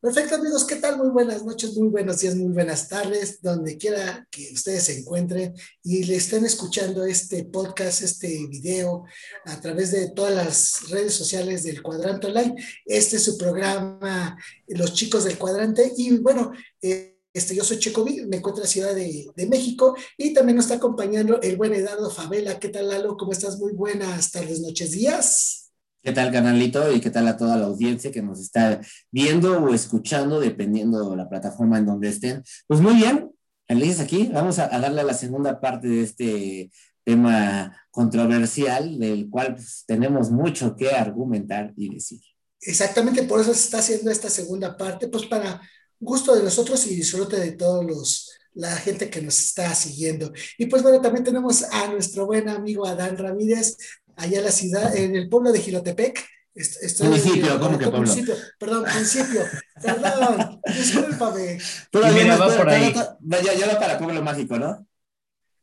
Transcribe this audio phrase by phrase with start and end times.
[0.00, 0.96] Perfecto, amigos, ¿qué tal?
[0.96, 5.52] Muy buenas noches, muy buenos días, muy buenas tardes, donde quiera que ustedes se encuentren
[5.82, 9.02] y le estén escuchando este podcast, este video
[9.44, 12.54] a través de todas las redes sociales del Cuadrante Online.
[12.86, 14.38] Este es su programa,
[14.68, 15.92] Los Chicos del Cuadrante.
[15.96, 20.32] Y bueno, eh, este, yo soy Checo me encuentro en la Ciudad de, México y
[20.32, 22.60] también nos está acompañando el buen Eduardo Favela.
[22.60, 23.16] ¿Qué tal, Lalo?
[23.16, 23.58] ¿Cómo estás?
[23.58, 25.67] Muy buenas tardes, noches, días.
[26.02, 26.92] ¿Qué tal, canalito?
[26.92, 28.80] Y qué tal a toda la audiencia que nos está
[29.10, 32.44] viendo o escuchando, dependiendo de la plataforma en donde estén.
[32.68, 33.30] Pues muy bien,
[33.66, 34.30] felices aquí.
[34.32, 36.70] Vamos a, darle a la segunda parte de este
[37.04, 42.20] tema controversial, del cual pues, tenemos mucho que argumentar y decir.
[42.60, 45.60] Exactamente, por eso se está haciendo esta segunda parte, pues para
[45.98, 50.32] gusto de nosotros y disfrute de todos los la gente que nos está siguiendo.
[50.58, 53.76] Y pues bueno, también tenemos a nuestro buen amigo Adán Ramírez,
[54.16, 56.26] allá en la ciudad, en el pueblo de Gilotepec.
[56.54, 58.00] Estoy municipio, ¿cómo que pueblo?
[58.00, 59.42] Municipio, perdón, municipio,
[59.80, 61.58] perdón, discúlpame.
[61.92, 62.92] Pero mira, va por ahí.
[63.20, 64.84] Ya, ya va para pueblo mágico, ¿no?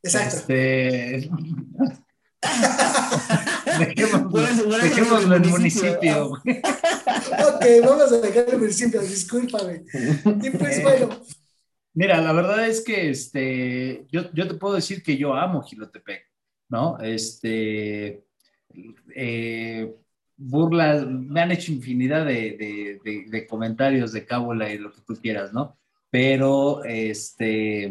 [0.02, 0.36] Exacto.
[0.38, 1.28] Este...
[3.78, 6.30] dejémoslo en el municipio.
[6.30, 9.84] ok, vamos a dejar el municipio, discúlpame.
[10.42, 11.10] Y pues bueno.
[11.96, 16.30] Mira, la verdad es que este, yo, yo te puedo decir que yo amo Gilotepec,
[16.68, 16.98] ¿no?
[16.98, 18.22] Este,
[19.14, 19.96] eh,
[20.36, 25.78] burlas, me han hecho infinidad de, comentarios de cábula y lo que tú quieras, ¿no?
[26.10, 27.84] Pero este,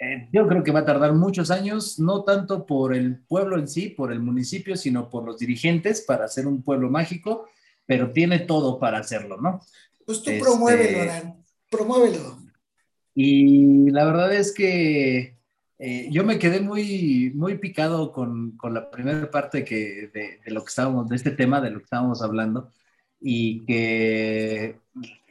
[0.00, 3.68] eh, yo creo que va a tardar muchos años, no tanto por el pueblo en
[3.68, 7.48] sí, por el municipio, sino por los dirigentes para hacer un pueblo mágico,
[7.86, 9.60] pero tiene todo para hacerlo, ¿no?
[10.04, 11.34] Pues tú promuévelo, este,
[11.70, 12.37] promuévelo.
[13.20, 15.34] Y la verdad es que
[15.80, 20.50] eh, yo me quedé muy, muy picado con, con la primera parte que, de, de,
[20.52, 22.70] lo que estábamos, de este tema, de lo que estábamos hablando,
[23.20, 24.76] y que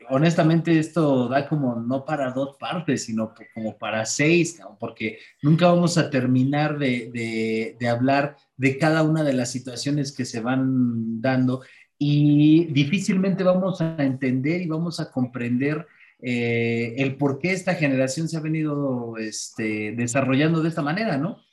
[0.10, 5.98] honestamente esto da como no para dos partes, sino como para seis, porque nunca vamos
[5.98, 11.22] a terminar de, de, de hablar de cada una de las situaciones que se van
[11.22, 11.62] dando.
[11.98, 15.88] Y difícilmente vamos a entender y vamos a comprender
[16.22, 21.44] eh, el por qué esta generación se ha venido este, desarrollando de esta manera, ¿no?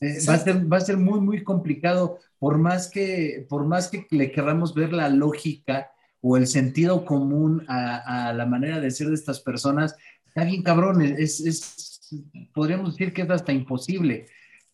[0.00, 3.88] Eh, va, a ser, va a ser muy, muy complicado, por más que, por más
[3.88, 5.90] que le queramos ver la lógica
[6.20, 9.96] o el sentido común a, la manera de ser de estas personas,
[10.26, 12.10] está bien cabrón, es, es,
[12.54, 14.26] podríamos decir que es hasta imposible.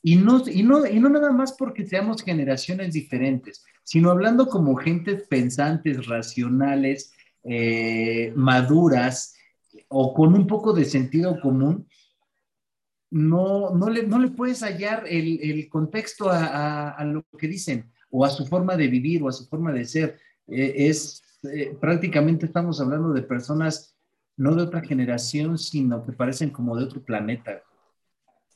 [0.03, 4.77] Y no, y, no, y no nada más porque seamos generaciones diferentes, sino hablando como
[4.77, 7.13] gentes pensantes, racionales,
[7.45, 9.35] eh, maduras,
[9.89, 11.89] o con un poco de sentido común,
[13.11, 17.91] no, no, le, no le puedes hallar el, el contexto a, a, lo que dicen,
[18.11, 20.19] o a su forma de vivir, o a su forma de ser.
[20.47, 23.95] Eh, es eh, prácticamente estamos hablando de personas
[24.37, 27.63] no de otra generación, sino que parecen como de otro planeta.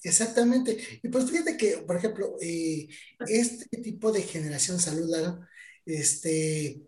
[0.04, 0.78] Exactamente.
[1.02, 2.88] Y pues fíjate que, por ejemplo, eh,
[3.26, 5.48] este tipo de generación saludada,
[5.86, 6.82] este,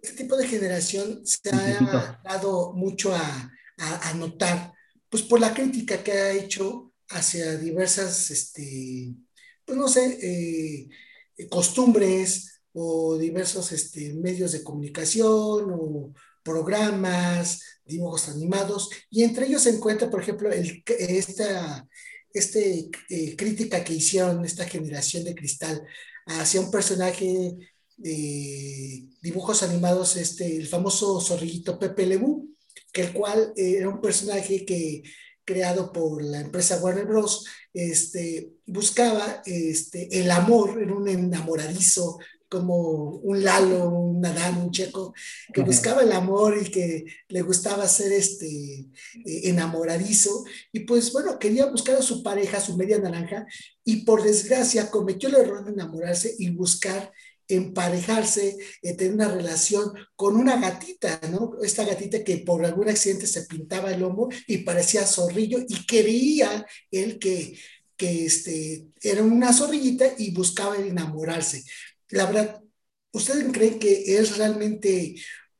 [0.00, 4.72] este tipo de generación se ha dado mucho a, a, notar,
[5.08, 9.14] pues por la crítica que ha hecho hacia diversas, este,
[9.64, 10.18] pues no sé,
[11.36, 19.62] eh, costumbres o diversos este, medios de comunicación o programas, dibujos animados, y entre ellos
[19.62, 21.86] se encuentra, por ejemplo, el, esta
[22.32, 25.86] este, eh, crítica que hicieron esta generación de cristal
[26.26, 27.56] hacia un personaje
[27.96, 32.55] de dibujos animados, este, el famoso zorrillito Pepe Lebu,
[32.96, 35.02] que el cual eh, era un personaje que
[35.44, 37.44] creado por la empresa Warner Bros.
[37.74, 42.18] Este, buscaba este, el amor, era un enamoradizo,
[42.48, 45.12] como un Lalo, un Adán, un Checo,
[45.52, 48.86] que buscaba el amor y que le gustaba ser este eh,
[49.50, 50.46] enamoradizo.
[50.72, 53.44] Y pues bueno, quería buscar a su pareja, su media naranja,
[53.84, 57.12] y por desgracia cometió el error de enamorarse y buscar
[57.48, 61.52] emparejarse, eh, tener una relación con una gatita, ¿no?
[61.62, 66.66] Esta gatita que por algún accidente se pintaba el lomo y parecía zorrillo y quería
[66.90, 67.58] él que,
[67.96, 71.62] que este, era una zorrillita y buscaba enamorarse.
[72.08, 72.60] La verdad,
[73.12, 75.14] ¿ustedes creen que es realmente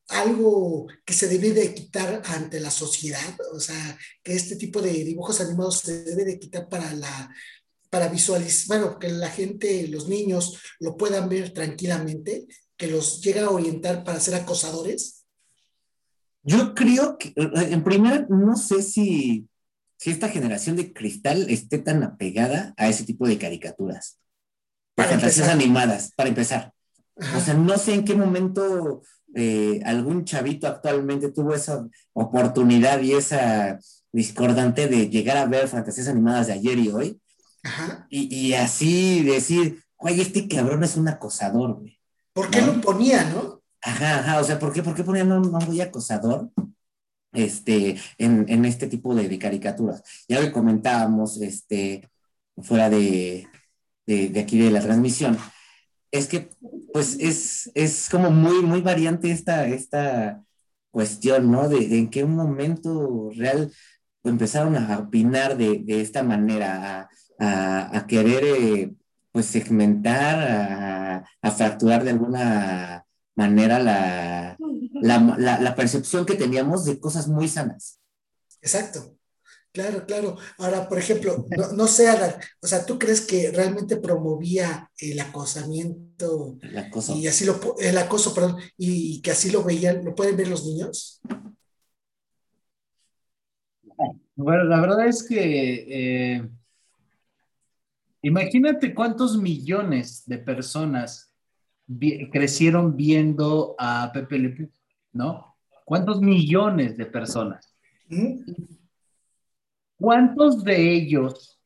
[0.09, 3.37] algo que se debe de quitar ante la sociedad?
[3.53, 7.31] O sea, que este tipo de dibujos animados se debe de quitar para la
[7.91, 12.47] para visualizar, bueno, que la gente, los niños lo puedan ver tranquilamente,
[12.77, 15.25] que los llega a orientar para ser acosadores?
[16.43, 19.49] Yo creo que, en primer, no sé si,
[19.97, 24.19] si esta generación de cristal esté tan apegada a ese tipo de caricaturas.
[24.95, 26.73] Para fantasías animadas, para empezar.
[27.17, 29.03] O sea, no sé en qué momento
[29.35, 33.79] eh, algún chavito actualmente tuvo esa oportunidad y esa
[34.13, 37.21] discordante de llegar a ver fantasías animadas de ayer y hoy.
[38.09, 41.99] Y, así decir, oye, este cabrón es un acosador, güey.
[42.33, 43.63] ¿Por qué lo ponía, no?
[43.83, 46.51] Ajá, ajá, o sea, ¿por qué, por qué ponían un, un acosador?
[47.33, 50.03] Este, en, este tipo de, caricaturas.
[50.29, 52.09] Ya lo comentábamos, este,
[52.57, 53.47] fuera de,
[54.07, 55.39] de, aquí de la transmisión,
[56.11, 56.49] es que,
[56.93, 60.43] pues, es, es como muy, muy variante esta, esta
[60.91, 61.69] cuestión, ¿no?
[61.69, 63.71] De, en qué momento real
[64.25, 68.95] empezaron a opinar de, de esta manera, a, a, querer, eh,
[69.33, 74.57] pues, segmentar, a, a, fracturar de alguna manera la,
[74.93, 78.01] la, la, la percepción que teníamos de cosas muy sanas.
[78.61, 79.17] Exacto.
[79.77, 80.39] Claro, claro.
[80.57, 81.45] Ahora, por ejemplo,
[81.75, 87.15] no, sé, Adar, o sea, ¿tú crees que realmente promovía el acosamiento el acoso.
[87.15, 90.65] y así lo el acoso, perdón, y, que así lo veían, lo pueden ver los
[90.65, 91.21] niños?
[94.35, 96.49] Bueno, la verdad es que eh,
[98.27, 101.33] imagínate cuántos millones de personas
[102.33, 104.71] crecieron viendo a Pepe Le
[105.13, 105.57] ¿no?
[105.85, 107.73] ¿Cuántos millones de personas?
[109.97, 111.61] ¿Cuántos de ellos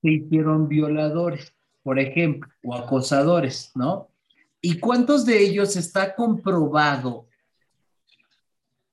[0.00, 4.08] se hicieron violadores, por ejemplo, o acosadores, ¿no?
[4.60, 7.26] ¿Y cuántos de ellos está comprobado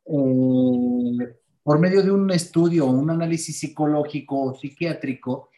[0.08, 5.50] eh, por medio de un estudio, un análisis psicológico o psiquiátrico,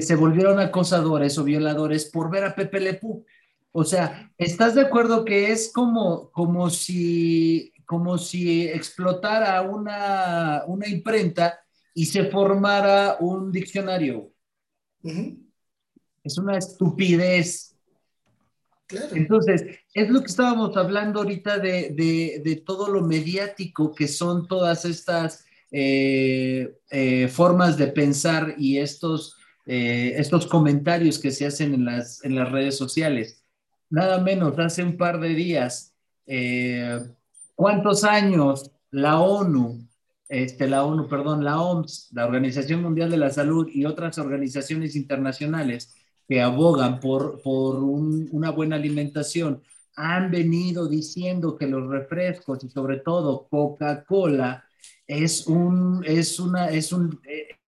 [0.00, 3.24] se volvieron acosadores o violadores por ver a Pepe Lepú?
[3.72, 10.88] O sea, ¿estás de acuerdo que es como, como si como si explotara una, una
[10.88, 11.60] imprenta
[11.94, 14.30] y se formara un diccionario.
[16.22, 17.74] Es una estupidez.
[19.12, 19.64] Entonces,
[19.94, 26.76] es lo que estábamos hablando ahorita de, todo lo mediático que son todas estas eh,
[26.90, 32.34] eh, formas de pensar y estos, eh, estos comentarios que se hacen en las, en
[32.34, 33.44] las redes sociales.
[33.90, 35.92] Nada menos, hace un par de días,
[37.56, 39.88] ¿Cuántos años la ONU,
[40.28, 44.94] este, la ONU, perdón, la OMS, la Organización Mundial de la Salud y otras organizaciones
[44.94, 45.94] internacionales
[46.28, 49.62] que abogan por, por una buena alimentación,
[49.96, 54.64] han venido diciendo que los refrescos y sobre todo Coca-Cola
[55.06, 57.20] es un, es una, es un,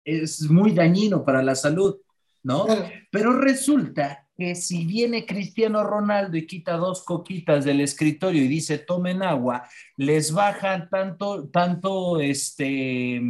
[0.06, 1.98] es muy dañino para la salud,
[2.44, 2.68] ¿no?
[3.12, 8.78] Pero resulta que si viene Cristiano Ronaldo y quita dos coquitas del escritorio y dice
[8.78, 9.68] tomen agua,
[9.98, 13.22] les bajan tanto, tanto este,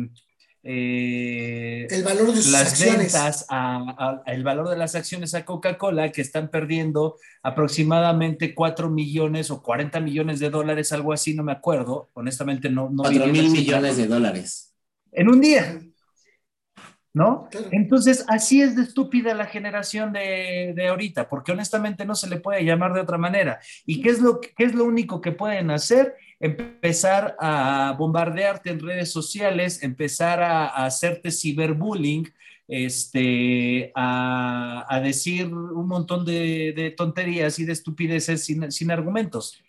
[0.67, 3.13] eh, el valor de sus las acciones.
[3.13, 9.51] ventas, a, el valor de las acciones a Coca-Cola, que están perdiendo aproximadamente 4 millones
[9.51, 12.89] o 40 millones de dólares, algo así, no me acuerdo, honestamente no.
[12.89, 14.73] no 4 mil millones de dólares.
[15.11, 15.79] En un día.
[17.15, 17.47] ¿No?
[17.71, 22.41] Entonces, así es de estúpida la generación de, de, ahorita, porque honestamente no se le
[22.41, 23.61] puede llamar de otra manera.
[23.85, 26.15] ¿Y qué es lo, qué es lo único que pueden hacer?
[26.41, 32.27] Empezar a bombardearte en redes sociales, empezar a, hacerte ciberbullying,
[32.67, 39.63] este, a, a, decir un montón de, de, tonterías y de estupideces sin, sin argumentos.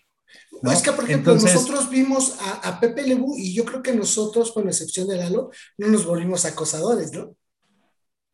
[0.63, 4.53] Es que, por ejemplo, nosotros vimos a, a, Pepe Lebu y yo creo que nosotros,
[4.53, 7.37] con excepción de Lalo, no nos volvimos acosadores, ¿no?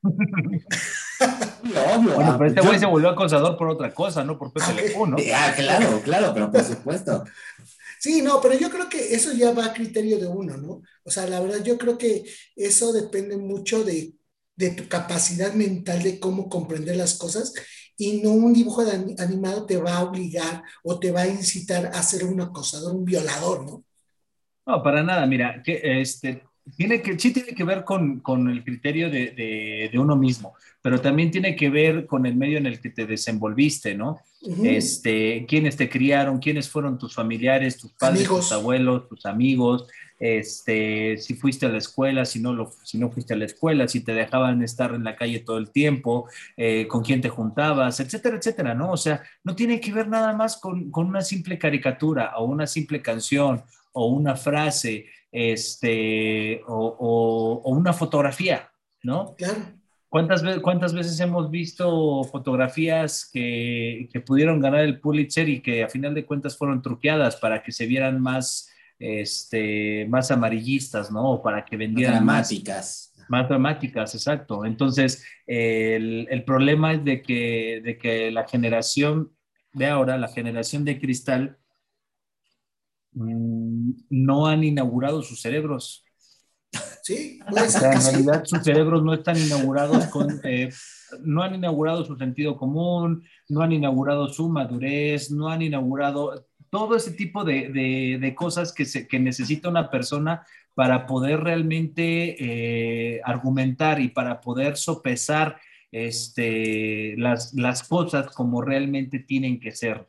[1.63, 4.73] Obvio, bueno, pero este güey se volvió acosador por otra cosa, no por Pepe ah,
[4.73, 5.17] Lebu, ¿no?
[5.35, 7.25] Ah, claro, claro, pero por supuesto.
[8.01, 10.83] Sí, no, pero yo creo que eso ya va a criterio de uno, ¿no?
[11.05, 12.25] O sea, la verdad, yo creo que
[12.57, 14.15] eso depende mucho de,
[14.57, 17.53] de tu capacidad mental de cómo comprender las cosas
[17.97, 18.83] y no un dibujo
[19.19, 23.05] animado te va a obligar o te va a incitar a ser un acosador, un
[23.05, 23.85] violador, ¿no?
[24.65, 26.45] No, para nada, mira, que este,
[26.77, 30.55] tiene que, sí tiene que ver con, con el criterio de, de, de, uno mismo,
[30.81, 34.21] pero también tiene que ver con el medio en el que te desenvolviste, ¿no?
[34.65, 39.87] este, quiénes te criaron, quiénes fueron tus familiares, tus padres, tus abuelos, tus amigos,
[40.23, 43.89] este, si fuiste a la escuela, si no, lo, si no fuiste a la escuela,
[43.89, 47.99] si te dejaban estar en la calle todo el tiempo, eh, con quién te juntabas,
[47.99, 48.93] etcétera, etcétera, ¿no?
[48.93, 52.69] O sea, no tiene que ver nada más con, con una simple caricatura o una
[52.69, 58.71] simple canción o una frase, este, o, o una fotografía,
[59.03, 59.35] ¿no?
[59.37, 59.83] Claro.
[60.13, 65.89] ¿Cuántas, ¿Cuántas veces hemos visto fotografías que, que, pudieron ganar el Pulitzer y que a
[65.89, 68.69] final de cuentas fueron truqueadas para que se vieran más,
[69.03, 71.33] este, más amarillistas, ¿no?
[71.33, 73.13] O para que vendieran dramáticas.
[73.19, 74.65] Más, más dramáticas, exacto.
[74.65, 79.33] Entonces, el, el, problema es de que, de que la generación
[79.73, 81.59] de ahora, la generación de cristal,
[83.13, 86.05] mm, no han inaugurado sus cerebros.
[87.03, 90.71] Sí, en realidad sus cerebros no están inaugurados con, eh,
[91.25, 96.97] no han inaugurado su sentido común, no han inaugurado su madurez, no han inaugurado todo
[96.97, 104.01] ese tipo de, cosas que, se, que necesita una persona para poder realmente eh, argumentar
[104.01, 105.61] y para poder sopesar
[105.91, 110.09] este, las, las cosas como realmente tienen que ser.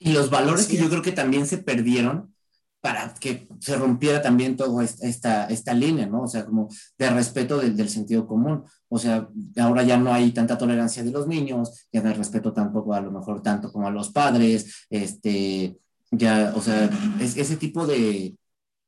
[0.00, 2.34] Y los valores que yo creo que también se perdieron
[2.80, 6.24] para que se rompiera también toda esta, esta línea, ¿no?
[6.24, 8.64] O sea, como de respeto del, del, sentido común.
[8.88, 12.52] O sea, ahora ya no hay tanta tolerancia de los niños, ya no hay respeto
[12.52, 15.78] tampoco a lo mejor tanto como a los padres, este,
[16.18, 16.90] ya, o sea,
[17.20, 18.36] es, ese tipo de,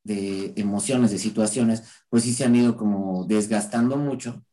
[0.04, 4.45] de emociones, de situaciones, pues sí se han ido como desgastando mucho,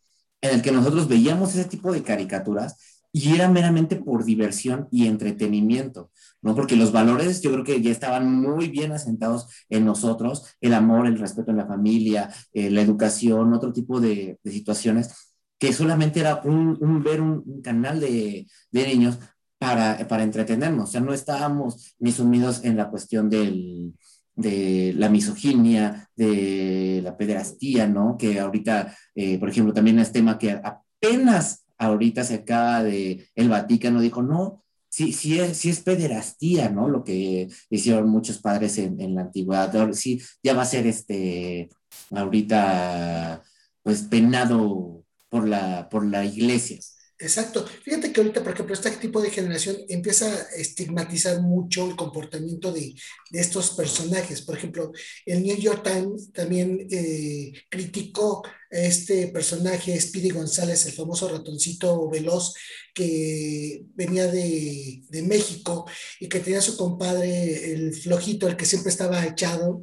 [0.42, 2.78] en el que nosotros veíamos ese tipo de caricaturas
[3.16, 6.12] y era meramente por diversión y entretenimiento,
[6.42, 6.56] ¿no?
[6.56, 11.06] Porque los valores yo creo que ya estaban muy bien asentados en nosotros, el amor,
[11.06, 16.42] el respeto en la familia, eh, la educación, otro tipo de, situaciones, que solamente era
[16.44, 19.20] un, ver un, canal de, de, niños
[19.64, 23.94] para, para entretenernos, o sea, no estábamos ni sumidos en la cuestión del,
[24.36, 28.18] de la misoginia, de la pederastía, ¿no?
[28.18, 33.48] Que ahorita, eh, por ejemplo, también es tema que apenas ahorita se acaba de, el
[33.48, 36.90] Vaticano dijo, no, sí, sí es, sí es pederastía, ¿no?
[36.90, 41.70] Lo que hicieron muchos padres en, en la antigüedad, sí, ya va a ser este,
[42.12, 43.42] ahorita,
[43.82, 46.80] pues penado por la, por la iglesia.
[47.24, 47.66] Exacto.
[47.66, 52.74] Fíjate que ahorita, por ejemplo, este tipo de generación empieza a estigmatizar mucho el comportamiento
[52.74, 52.94] de,
[53.32, 54.42] estos personajes.
[54.42, 54.92] Por ejemplo,
[55.26, 62.54] el New York Times también eh, criticó este personaje, Speedy González, el famoso ratoncito veloz
[62.94, 65.86] que venía de, México
[66.20, 69.82] y que tenía su compadre, el flojito, el que siempre estaba echado,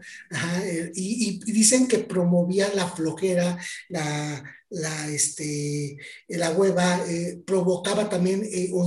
[0.64, 5.96] eh, y dicen que promovía la flojera, la este,
[6.28, 8.86] la hueva eh, provocaba también eh, o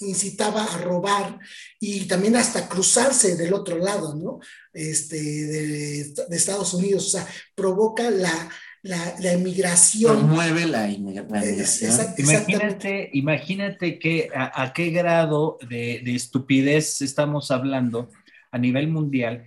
[0.00, 1.38] incitaba, a robar
[1.78, 4.38] y también hasta cruzarse del otro lado, ¿no?
[4.78, 8.48] Este, de, Estados Unidos, o sea, provoca la,
[8.82, 10.16] la, emigración.
[10.18, 11.92] Promueve la, inmigración.
[12.18, 18.08] imagínate, imagínate que a, qué grado de, de estupidez estamos hablando
[18.50, 19.44] a nivel mundial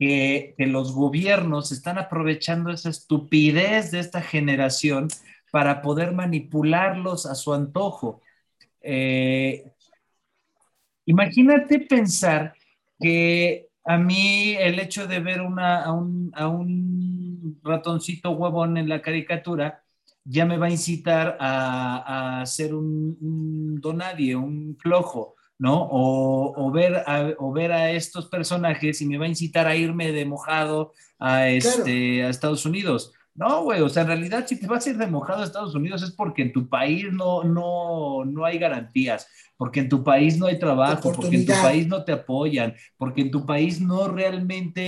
[0.00, 5.08] que, los gobiernos están aprovechando esa estupidez de esta generación
[5.52, 8.22] para poder manipularlos a su antojo.
[8.80, 9.72] Eh,
[11.04, 12.54] imagínate pensar
[12.98, 19.82] que a mí el hecho de ver una, a, un, ratoncito huevón en la caricatura
[20.24, 25.88] ya me va a incitar a, a ser un, un donadie, un flojo ¿no?
[25.92, 30.10] O, ver a, o ver a estos personajes y me va a incitar a irme
[30.10, 33.12] de mojado a, este, a Estados Unidos.
[33.40, 35.74] No, güey, o sea, en realidad si te vas a ir de mojado a Estados
[35.74, 40.36] Unidos es porque en tu país no, no, no hay garantías, porque en tu país
[40.36, 44.08] no hay trabajo, porque en tu país no te apoyan, porque en tu país no
[44.08, 44.82] realmente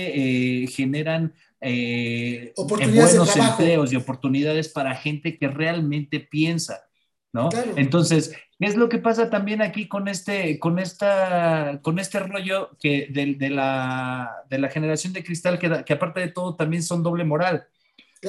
[0.63, 6.83] eh, generan eh, buenos empleos y oportunidades para gente que realmente piensa.
[7.31, 7.49] ¿no?
[7.75, 12.77] Entonces, ¿qué es lo que pasa también aquí con este, con esta, con este rollo
[12.79, 17.01] que de, la, de la generación de cristal, que, que, aparte de todo también son
[17.01, 17.65] doble moral,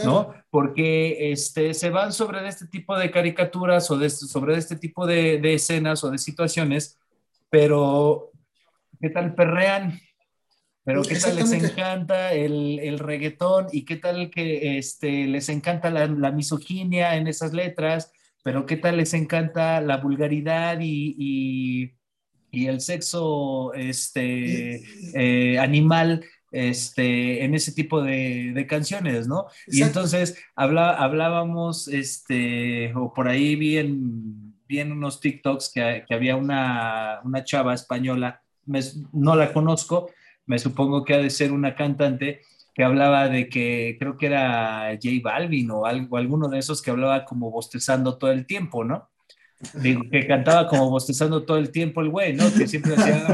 [0.02, 0.34] ¿no?
[0.50, 5.38] Porque este, se van sobre este tipo de caricaturas o de, sobre este tipo de,
[5.38, 6.98] de escenas o de situaciones,
[7.50, 8.30] pero
[9.00, 10.00] ¿qué tal perrean?
[10.84, 15.90] Pero qué tal les encanta el, el, reggaetón y qué tal que este, les encanta
[15.90, 18.12] la, la misoginia en esas letras
[18.44, 21.92] pero ¿qué tal les encanta la vulgaridad y,
[22.52, 24.80] el sexo este,
[25.14, 29.46] eh, animal este, en ese tipo de, canciones, ¿no?
[29.66, 37.74] Y entonces hablábamos, este, o por ahí vi en, unos TikToks que, había una, chava
[37.74, 38.40] española,
[39.12, 40.10] no la conozco,
[40.46, 42.42] me supongo que ha de ser una cantante,
[42.72, 46.90] que hablaba de que creo que era J Balvin o algo, alguno de esos que
[46.92, 49.10] hablaba como bostezando todo el tiempo, ¿no?
[49.82, 52.44] que cantaba como bostezando todo el tiempo el güey, ¿no?
[52.52, 53.26] Que siempre hacía...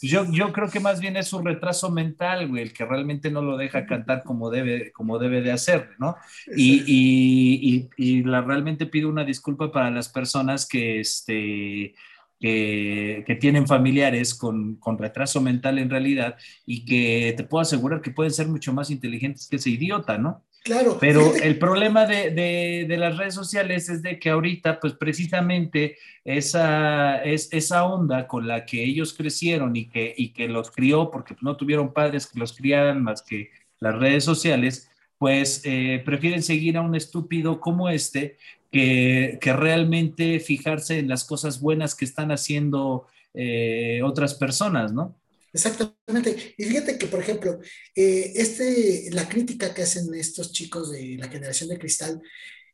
[0.00, 3.42] Yo, yo creo que más bien es un retraso mental, güey, el que realmente no
[3.42, 6.16] lo deja cantar como debe, como debe de hacer, ¿no?
[6.56, 11.94] Y, y, y, y la, realmente pido una disculpa para las personas que, este,
[12.38, 18.10] que, tienen familiares con, con, retraso mental en realidad y que te puedo asegurar que
[18.10, 20.44] pueden ser mucho más inteligentes que ese idiota, ¿no?
[20.64, 20.98] Claro.
[21.00, 27.48] Pero el problema de, las redes sociales es de que ahorita, pues precisamente esa, es,
[27.52, 31.56] esa onda con la que ellos crecieron y que, y que los crió, porque no
[31.56, 33.50] tuvieron padres que los criaran más que
[33.80, 38.36] las redes sociales, pues eh, prefieren seguir a un estúpido como este
[38.70, 45.14] que, realmente fijarse en las cosas buenas que están haciendo eh, otras personas, ¿no?
[45.52, 46.54] Exactamente.
[46.56, 47.58] Y fíjate que, por ejemplo,
[47.94, 52.20] eh, este, la crítica que hacen estos chicos de la generación de cristal,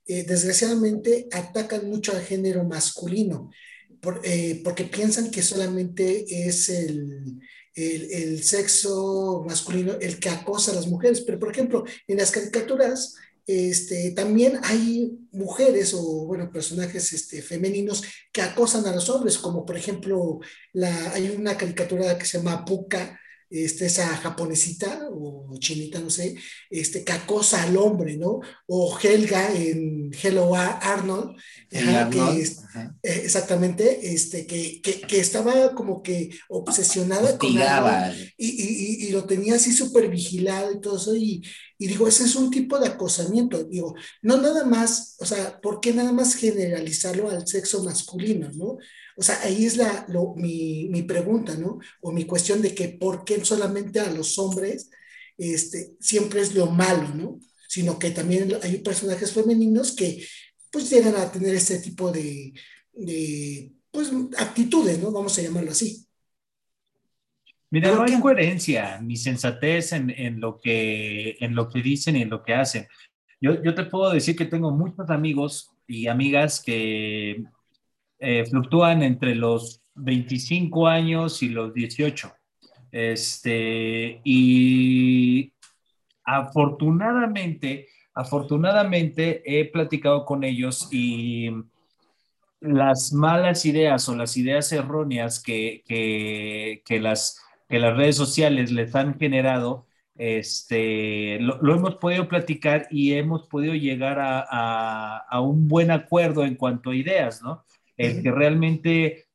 [0.06, 3.50] eh, desgraciadamente atacan mucho al género masculino,
[4.22, 7.40] eh, porque piensan que solamente es el,
[7.74, 11.22] el, el, sexo masculino el que acosa a las mujeres.
[11.22, 13.14] Pero, por ejemplo, en las caricaturas
[13.46, 19.64] este, también hay mujeres o, bueno, personajes este, femeninos que acosan a los hombres, como
[19.64, 20.40] por ejemplo,
[20.72, 23.20] la, hay una caricatura que se llama Puka,
[23.50, 26.36] este, esa japonesita o chinita, no sé,
[26.70, 28.40] este, que acosa al hombre, ¿no?
[28.66, 31.36] O Helga en Hello Arnold,
[31.68, 31.78] que
[33.02, 37.50] eh, exactamente, este, que, que, que, estaba como que obsesionada con
[38.36, 41.42] y, y, y, lo tenía así súper vigilado y todo eso, y,
[41.78, 45.80] y digo, ese es un tipo de acosamiento, digo, no nada más, o sea, ¿por
[45.80, 48.78] qué nada más generalizarlo al sexo masculino, ¿no?
[49.16, 50.06] O sea, ahí es la,
[50.36, 51.78] mi, mi, pregunta, ¿no?
[52.00, 54.90] O mi cuestión de que por qué solamente a los hombres
[55.38, 57.38] este, siempre es lo malo, ¿no?
[57.68, 60.26] Sino que también hay personajes femeninos que
[60.70, 62.52] pues llegan a tener este tipo de,
[62.92, 65.12] de pues, actitudes, ¿no?
[65.12, 66.04] Vamos a llamarlo así.
[67.70, 72.22] Mira, no hay coherencia ni sensatez en, en, lo que, en lo que dicen y
[72.22, 72.86] en lo que hacen.
[73.40, 77.42] Yo, yo te puedo decir que tengo muchos amigos y amigas que
[78.24, 82.32] eh, fluctúan entre los 25 años y los 18.
[82.90, 85.52] Este, y
[86.24, 91.50] afortunadamente, afortunadamente he platicado con ellos y
[92.60, 98.94] las malas ideas o las ideas erróneas que, que, las, que las redes sociales les
[98.94, 105.68] han generado, este, lo, hemos podido platicar y hemos podido llegar a, a, a, un
[105.68, 107.64] buen acuerdo en cuanto a ideas, ¿no?
[107.96, 109.26] El que realmente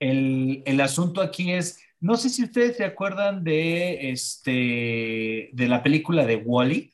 [0.00, 5.82] el, el, asunto aquí es, no sé si ustedes se acuerdan de, este, de la
[5.82, 6.92] película de Wally,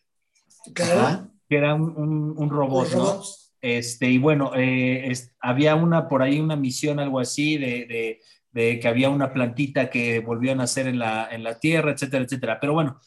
[0.66, 3.22] -E, que era un, un, robot, ¿no?
[3.60, 8.80] Este, y bueno, eh, había una por ahí, una misión, algo así, de, de, de,
[8.80, 12.58] que había una plantita que volvió a nacer en la, en la tierra, etcétera, etcétera.
[12.60, 13.00] Pero bueno,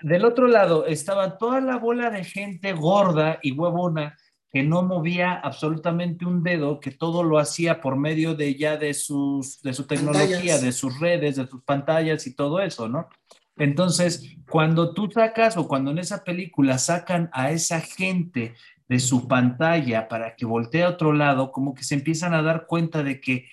[0.00, 4.16] del otro lado estaba toda la bola de gente gorda y huevona
[4.52, 8.92] que no movía absolutamente un dedo, que todo lo hacía por medio de ya de,
[8.92, 13.08] sus, de su tecnología, de sus redes, de sus pantallas y todo eso, ¿no?
[13.56, 18.54] Entonces, cuando tú sacas o cuando en esa película sacan a esa gente
[18.88, 22.66] de su pantalla para que voltee a otro lado, como que se empiezan a dar
[22.66, 23.48] cuenta de que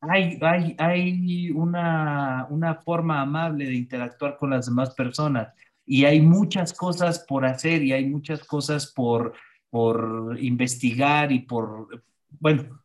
[0.00, 5.52] hay, hay, hay una, una forma amable de interactuar con las demás personas
[5.84, 9.34] y hay muchas cosas por hacer y hay muchas cosas por,
[9.72, 12.84] por investigar y por, bueno,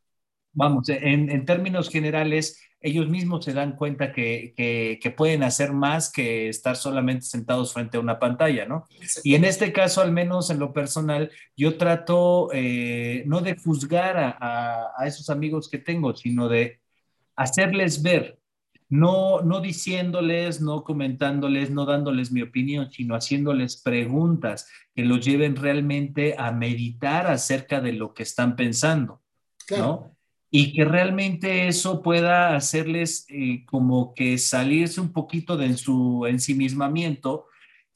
[0.53, 6.09] vamos, en, en términos generales, ellos mismos se dan cuenta que, que, pueden hacer más
[6.09, 8.87] que estar solamente sentados frente a una pantalla, ¿no?
[9.21, 14.15] Y en este caso, al menos en lo personal, yo trato eh, no de juzgar
[14.15, 16.79] a, a, a, esos amigos que tengo, sino de
[17.35, 18.39] hacerles ver
[18.89, 25.55] no, no diciéndoles, no comentándoles, no dándoles mi opinión, sino haciéndoles preguntas que los lleven
[25.55, 29.21] realmente a meditar acerca de lo que están pensando,
[29.69, 30.15] ¿no?
[30.49, 37.47] Y que realmente eso pueda hacerles eh, como que salirse un poquito de su ensimismamiento,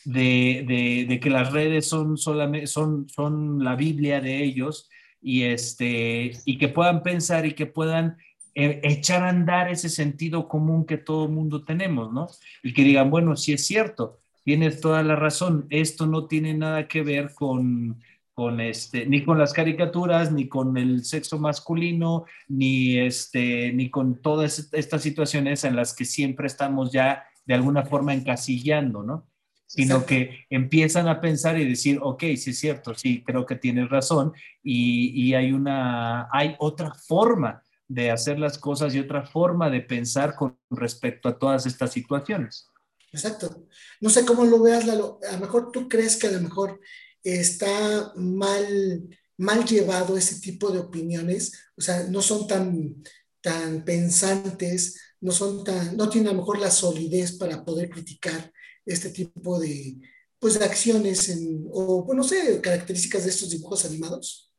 [0.03, 4.89] de, de, de que las redes son, solamente, son, son la Biblia de ellos
[5.21, 8.17] y, este, y que puedan pensar y que puedan
[8.53, 12.27] echar a andar ese sentido común que todo mundo tenemos, ¿no?
[12.63, 16.87] Y que digan, bueno, si es cierto, tienes toda la razón, esto no tiene nada
[16.87, 18.01] que ver con,
[18.33, 24.21] con este, ni con las caricaturas, ni con el sexo masculino, ni, este, ni con
[24.21, 29.27] todas estas situaciones en las que siempre estamos ya de alguna forma encasillando, ¿no?
[29.67, 33.89] Sino que empiezan a pensar y decir, ok, sí es cierto, sí, creo que tienes
[33.89, 39.69] razón, y, y hay una, hay otra forma de hacer las cosas y otra forma
[39.69, 42.69] de pensar con respecto a todas estas situaciones.
[43.11, 43.67] Exacto.
[43.99, 45.19] No sé cómo lo veas, Lalo.
[45.29, 46.79] A lo mejor tú crees que a lo mejor
[47.21, 53.03] está mal, mal llevado ese tipo de opiniones, o sea, no son tan,
[53.41, 58.53] tan pensantes, no son tan, no tienen a lo mejor la solidez para poder criticar
[58.85, 59.99] este tipo de,
[60.39, 64.53] pues de acciones en, o, bueno, no sé, características de estos dibujos animados?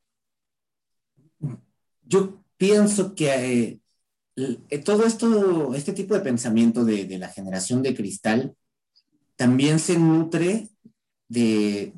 [2.03, 3.81] Yo pienso que
[4.37, 8.55] eh, todo esto, este tipo de pensamiento de, la generación de cristal
[9.35, 10.68] también se nutre
[11.29, 11.92] de,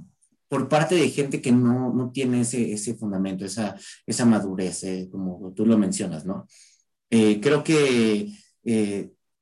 [0.49, 5.09] por parte de gente que no, no tiene ese, ese fundamento, esa, esa madurez, eh,
[5.13, 6.47] como tú lo mencionas, ¿no?
[7.11, 8.33] Eh, creo que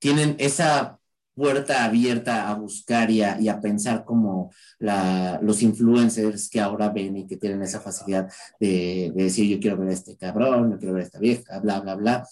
[0.01, 0.99] tienen esa
[1.35, 6.91] puerta abierta a buscar y a, y a pensar como la, los influencers que ahora
[6.91, 10.73] ven y que tienen esa facilidad de, de, decir yo quiero ver a este cabrón,
[10.73, 12.27] yo quiero ver a esta vieja, bla, bla, bla,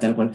[0.00, 0.32] tal cual.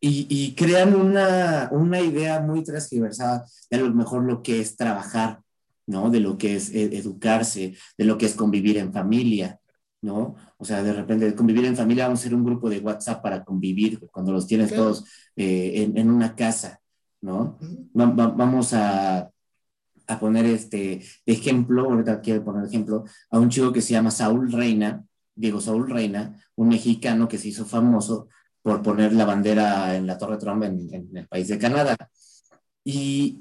[0.00, 4.76] Y, y crean una, una idea muy transversal de a lo mejor lo que es
[4.76, 5.40] trabajar,
[5.86, 6.10] ¿no?
[6.10, 9.60] De lo que es educarse, de lo que es convivir en familia,
[10.02, 10.36] ¿no?
[10.58, 13.44] O sea, de repente convivir en familia, vamos a ser un grupo de WhatsApp para
[13.44, 14.84] convivir cuando los tienes claro.
[14.84, 15.04] todos
[15.36, 16.80] eh, en, en, una casa,
[17.24, 17.58] ¿no?
[17.98, 19.30] Va, va, vamos a,
[20.06, 24.52] a, poner este ejemplo, ahorita quiero poner ejemplo, a un chico que se llama Saúl
[24.52, 28.28] Reina, Diego Saúl Reina, un mexicano que se hizo famoso
[28.62, 31.96] por poner la bandera en la Torre Trump en, en el país de Canadá.
[32.84, 33.40] Y,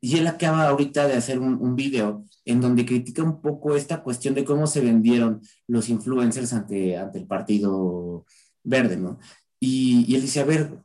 [0.00, 4.02] y él acaba ahorita de hacer un, un video en donde critica un poco esta
[4.02, 8.26] cuestión de cómo se vendieron los influencers ante, ante el Partido
[8.62, 9.18] Verde, ¿no?
[9.58, 10.82] Y, y, él dice, a ver,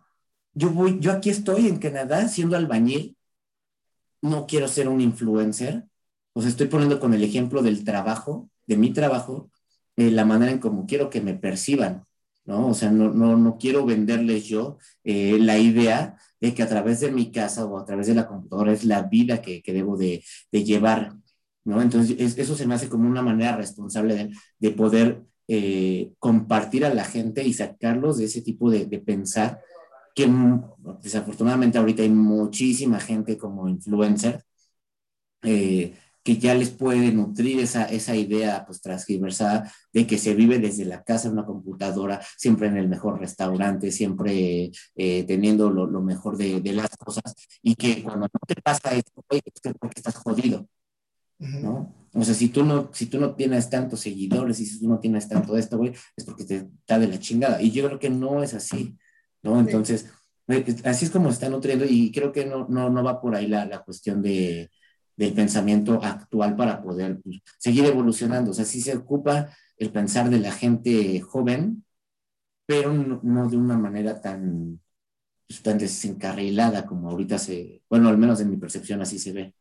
[0.58, 3.16] yo, voy, yo aquí estoy en Canadá siendo albañil,
[4.22, 5.86] no quiero ser un influencer,
[6.34, 9.52] o sea, estoy poniendo con el ejemplo del trabajo, de mi trabajo,
[9.96, 12.06] eh, la manera en cómo quiero que me perciban,
[12.46, 12.68] ¿no?
[12.70, 17.02] O sea, no, no, no quiero venderles yo eh, la idea de que a través
[17.02, 19.96] de mi casa o a través de la computadora es la vida que, que debo
[19.96, 21.14] de, de llevar,
[21.66, 21.82] ¿no?
[21.82, 26.84] Entonces, es, eso se me hace como una manera responsable de, de poder eh, compartir
[26.84, 29.62] a la gente y sacarlos de ese tipo de, de, pensar
[30.18, 30.28] que
[31.04, 34.44] desafortunadamente ahorita hay muchísima gente como influencer
[35.44, 40.58] eh, que ya les puede nutrir esa, esa idea pues transversada de que se vive
[40.58, 45.86] desde la casa en una computadora, siempre en el mejor restaurante, siempre eh, teniendo lo,
[45.86, 49.42] lo mejor de, de, las cosas y que cuando no te pasa esto, es
[49.80, 50.68] porque estás jodido.
[51.38, 51.94] ¿no?
[52.12, 55.00] O sea, si tú no, si tú no tienes tantos seguidores y si tú no
[55.00, 57.62] tienes tanto esto, güey, es porque te está de la chingada.
[57.62, 58.98] Y yo creo que no es así,
[59.48, 59.60] ¿no?
[59.60, 60.08] Entonces,
[60.84, 63.48] así es como se está nutriendo y creo que no, no, no va por ahí
[63.48, 64.70] la, la cuestión de,
[65.16, 68.52] del pensamiento actual para poder pues, seguir evolucionando.
[68.52, 71.86] O sea, sí se ocupa el pensar de la gente joven,
[72.66, 74.80] pero no, no de una manera tan,
[75.48, 79.54] pues, tan desencarrilada como ahorita se, bueno, al menos en mi percepción así se ve.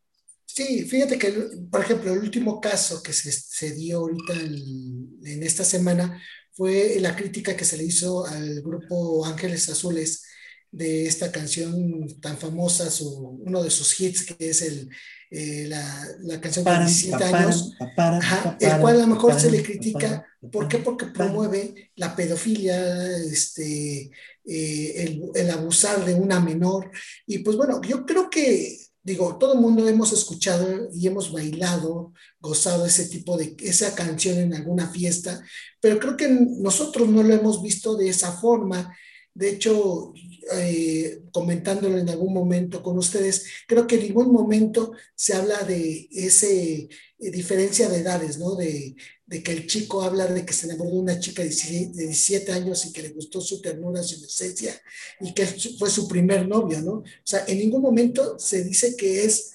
[0.45, 1.33] Sí, fíjate que,
[1.71, 6.21] por ejemplo, el último caso que se, se dio ahorita en, en, esta semana
[6.57, 10.23] fue la crítica que se le hizo al grupo Ángeles Azules
[10.71, 14.89] de esta canción tan famosa, su, uno de sus hits, que es el,
[15.31, 19.63] eh, la, la, canción de 17 años, ajá, el cual a lo mejor se le
[19.63, 20.79] critica, ¿por qué?
[20.79, 24.11] Porque promueve la pedofilia, este,
[24.45, 26.91] eh, el, el abusar de una menor,
[27.27, 32.13] y pues bueno, yo creo que digo, todo el mundo hemos escuchado y hemos bailado,
[32.41, 35.45] gozado ese tipo de, esa canción en alguna fiesta,
[35.81, 38.93] pero creo que nosotros no lo hemos visto de esa forma.
[39.33, 40.13] De hecho,
[40.55, 46.09] eh, comentándolo en algún momento con ustedes, creo que en ningún momento se habla de
[46.11, 46.89] esa eh,
[47.19, 48.57] diferencia de edades, ¿no?
[48.57, 52.53] De, de, que el chico habla de que se enamoró de una chica de 17
[52.53, 54.81] años y que le gustó su ternura, su inocencia
[55.21, 55.47] y que
[55.79, 56.93] fue su primer novio, ¿no?
[56.93, 59.53] O sea, en ningún momento se dice que es...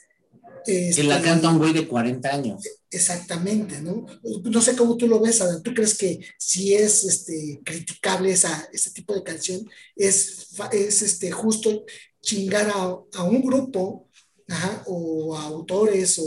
[0.66, 2.64] Este, que la canta un güey de 40 años.
[2.92, 4.06] Exactamente, ¿no?
[4.44, 5.64] No sé cómo tú lo ves, Adam.
[5.64, 11.32] ¿Tú crees que si es este, criticable esa, ese tipo de canción, es, es este,
[11.32, 11.86] justo
[12.22, 14.10] chingar a, a un grupo
[14.48, 16.26] ajá, o a autores o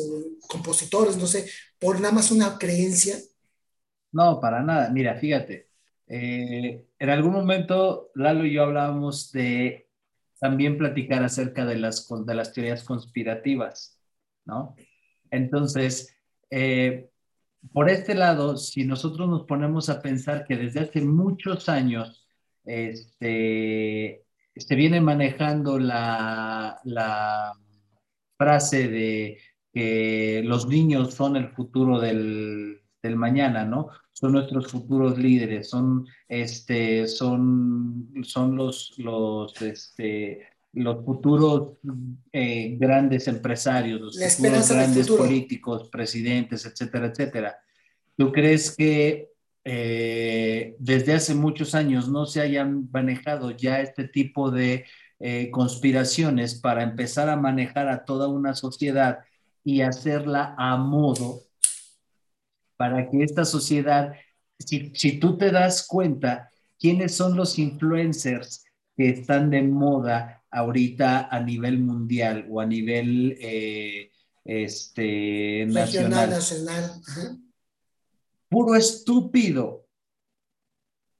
[0.48, 1.46] compositores, no sé,
[1.78, 3.18] por nada más una creencia?
[4.14, 4.90] No, para nada.
[4.90, 5.68] Mira, fíjate,
[6.06, 9.88] eh, en algún momento Lalo y yo hablábamos de
[10.40, 13.98] también platicar acerca de las, de las teorías conspirativas,
[14.44, 14.76] ¿no?
[15.30, 16.14] Entonces,
[16.50, 17.10] eh,
[17.72, 22.24] por este lado, si nosotros nos ponemos a pensar que desde hace muchos años
[22.64, 24.24] este,
[24.54, 27.52] se viene manejando la, la
[28.38, 29.38] frase de
[29.72, 33.90] que los niños son el futuro del, del, mañana, ¿no?
[34.14, 41.72] Son nuestros futuros líderes, son, este, son, son los, los, este, los futuros
[42.32, 47.58] eh, grandes empresarios, los La futuros grandes políticos, presidentes, etcétera, etcétera.
[48.16, 49.30] ¿Tú crees que
[49.64, 54.84] eh, desde hace muchos años no se hayan manejado ya este tipo de
[55.20, 59.20] eh, conspiraciones para empezar a manejar a toda una sociedad
[59.64, 61.40] y hacerla a modo
[62.76, 64.14] para que esta sociedad,
[64.58, 68.64] si, si tú te das cuenta, quiénes son los influencers
[68.96, 74.10] que están de moda ahorita a nivel mundial o a nivel eh,
[74.44, 76.30] este, nacional.
[76.30, 77.02] nacional.
[78.48, 79.86] Puro estúpido,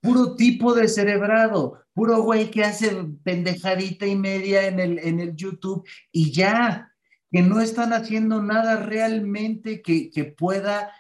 [0.01, 2.91] puro tipo de cerebrado, puro güey que hace
[3.25, 6.93] pendejadita y media en el, en el YouTube y ya,
[7.33, 10.93] que no están haciendo nada realmente que, que pueda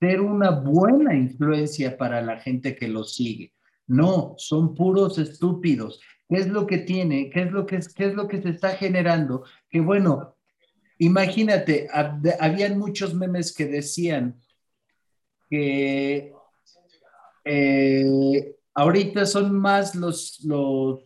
[0.00, 3.52] ser una buena influencia para la gente que los sigue.
[3.86, 6.00] No, son puros estúpidos.
[6.28, 7.30] ¿Qué es lo que tiene?
[7.30, 9.44] ¿Qué es lo que, qué es lo que se está generando?
[9.70, 10.36] Que bueno,
[10.98, 11.88] imagínate,
[12.38, 14.38] habían muchos memes que decían
[15.48, 16.32] que
[17.44, 21.00] eh, ahorita son más los, los,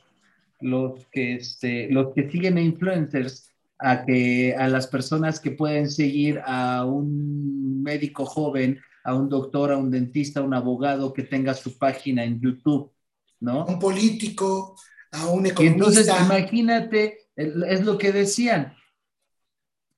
[0.61, 3.52] los, que, este, los que siguen a influencers
[3.83, 9.73] a, que, a las personas que pueden seguir a un médico joven, a un doctor,
[9.73, 12.93] a un dentista, a un abogado que tenga su página en YouTube,
[13.41, 13.67] ¿no?
[13.67, 14.77] Un político,
[15.11, 16.01] a un economista.
[16.01, 18.75] entonces, imagínate, es lo que decían.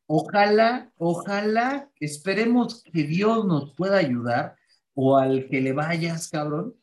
[0.06, 4.56] Ojalá, ojalá, esperemos que Dios nos pueda ayudar
[4.94, 6.74] o al que le vayas, cabrón,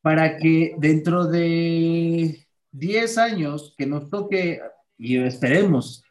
[0.00, 4.60] para que dentro de 10 años que nos toque
[4.98, 6.02] y esperemos,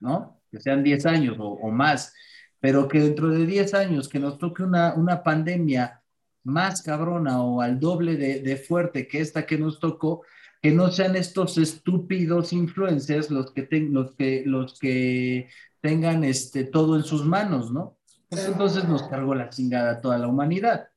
[0.00, 0.40] ¿no?
[0.50, 2.14] Que sean 10 años o, más,
[2.60, 6.02] pero que dentro de 10 años que nos toque una, una pandemia
[6.44, 10.22] más cabrona o al doble de, fuerte que esta que nos tocó,
[10.60, 15.48] que no sean estos estúpidos influencers los que, los que, los que
[15.80, 17.96] tengan este, todo en sus manos, ¿no?
[18.30, 20.88] Entonces nos cargó la chingada a toda la humanidad.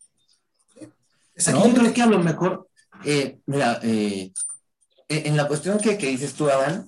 [1.52, 1.67] ¿no?
[1.67, 2.69] Yo creo que a lo mejor,
[3.04, 4.32] eh, mira, eh,
[5.10, 6.88] en la cuestión que, que dices tú, Adán,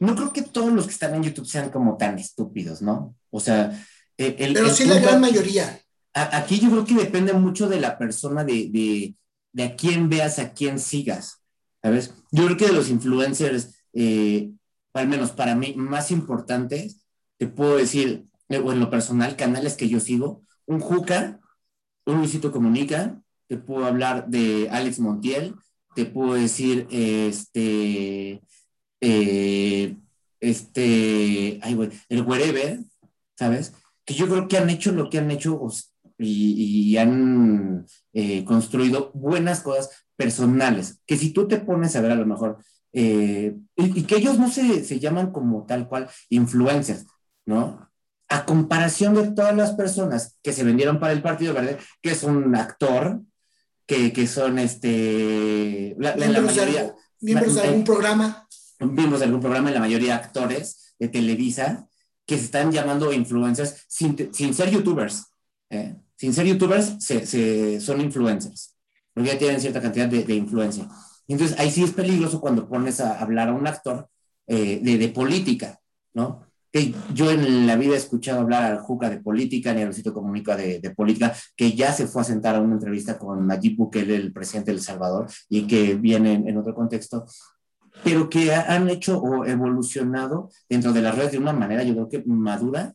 [0.00, 3.14] no creo que todos los que están en YouTube sean como tan estúpidos, ¿no?
[3.30, 3.84] O sea,
[4.16, 5.80] eh, el, pero sí la gran mayoría.
[6.14, 9.14] aquí yo creo que depende mucho de la persona, de, de,
[9.52, 11.42] de, a quién veas, a quién sigas,
[11.82, 12.14] ¿sabes?
[12.30, 14.50] Yo creo que de los influencers, eh,
[14.94, 17.04] al menos para mí, más importantes,
[17.36, 21.40] te puedo decir, eh, o en lo personal, canales que yo sigo, un Juca,
[22.06, 25.54] un Luisito Comunica, te puedo hablar de Alex Montiel,
[25.94, 28.42] te puedo decir, este,
[29.00, 29.96] eh,
[30.40, 32.80] este, ay, el wherever,
[33.36, 33.72] ¿sabes?
[34.04, 35.60] Que yo creo que han hecho lo que han hecho
[36.18, 42.16] y, han eh, construido buenas cosas personales, que si tú te pones a ver a
[42.16, 42.58] lo mejor,
[42.92, 47.06] eh, y, que ellos no se, se llaman como tal cual influencias,
[47.46, 47.88] ¿no?
[48.28, 52.24] A comparación de todas las personas que se vendieron para el Partido Verde, que es
[52.24, 53.22] un actor,
[53.86, 56.94] que, que son este, la, mayoría...
[57.20, 58.47] Miembros de algún programa
[58.80, 61.88] vimos algún programa, la mayoría actores de Televisa,
[62.26, 65.32] que se están llamando influencers sin, sin ser youtubers.
[65.70, 65.96] ¿eh?
[66.16, 68.76] Sin ser youtubers, se, se, son influencers,
[69.14, 70.88] porque ya tienen cierta cantidad de, de, influencia.
[71.26, 74.08] Entonces, ahí sí es peligroso cuando pones a hablar a un actor
[74.46, 75.78] eh, de, de, política,
[76.12, 76.44] ¿no?
[76.70, 80.12] Que yo en la vida he escuchado hablar al Juca de política, ni al sitio
[80.12, 83.76] comunica de, de, política, que ya se fue a sentar a una entrevista con Nayib
[83.76, 87.24] Bukele, el presidente de El Salvador, y que viene en, en otro contexto,
[88.04, 92.08] pero que han hecho o evolucionado dentro de las redes de una manera, yo creo
[92.08, 92.94] que madura.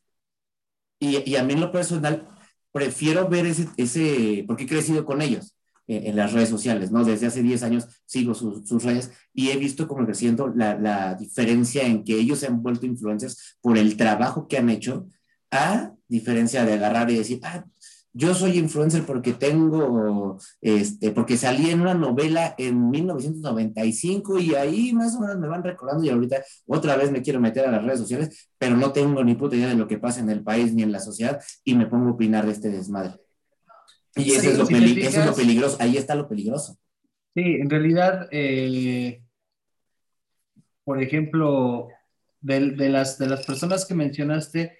[0.99, 2.27] Y, y a mí en lo personal,
[2.71, 5.55] prefiero ver ese, ese porque he crecido con ellos
[5.87, 7.03] eh, en las redes sociales, ¿no?
[7.05, 11.83] Desde hace 10 años sigo sus, redes y he visto como creciendo la, la diferencia
[11.85, 15.07] en que ellos se han vuelto influencers por el trabajo que han hecho,
[15.51, 17.65] a diferencia de agarrar y decir, ah,
[18.13, 24.93] yo soy influencer porque tengo, este, porque salí en una novela en 1995 y ahí
[24.93, 27.83] más o menos me van recordando y ahorita otra vez me quiero meter a las
[27.83, 30.73] redes sociales, pero no tengo ni puta idea de lo que pasa en el país
[30.73, 33.19] ni en la sociedad y me pongo a opinar de este desmadre.
[34.15, 36.77] Y eso, es, lo peligroso, ahí está lo peligroso.
[37.33, 39.23] Sí, en realidad, eh,
[40.83, 41.87] por ejemplo,
[42.41, 44.77] de, las, de las personas que mencionaste,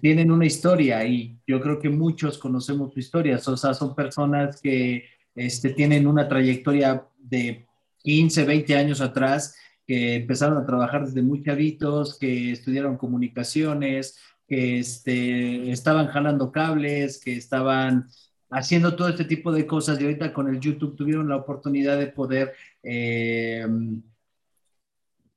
[0.00, 3.36] tienen una historia y yo creo que muchos conocemos su historia.
[3.44, 7.66] O sea, son personas que este, tienen una trayectoria de
[7.98, 14.80] 15, 20 años atrás, que empezaron a trabajar desde muy chavitos, que estudiaron comunicaciones, que
[14.80, 18.08] este, estaban jalando cables, que estaban
[18.50, 22.06] haciendo todo este tipo de cosas y ahorita con el YouTube tuvieron la oportunidad de
[22.08, 23.66] poder eh,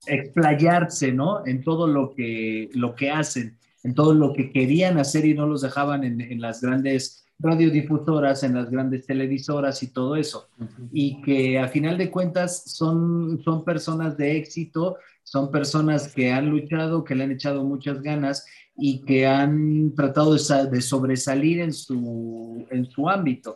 [0.08, 1.46] explayarse, ¿no?
[1.46, 5.48] En todo lo que, lo que hacen en todo lo que querían hacer y no
[5.48, 10.50] los dejaban en, las grandes radiodifusoras, en las grandes televisoras y todo eso.
[10.92, 16.50] Y que a final de cuentas son, son personas de éxito, son personas que han
[16.50, 22.66] luchado, que le han echado muchas ganas y que han tratado de, sobresalir en su,
[22.70, 23.56] en su ámbito.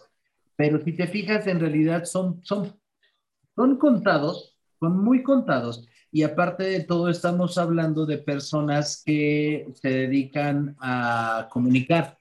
[0.55, 2.73] Pero si te fijas, en realidad son, son,
[3.55, 5.87] son contados, son muy contados.
[6.15, 12.17] Y aparte de todo, estamos hablando de personas que se dedican a comunicar,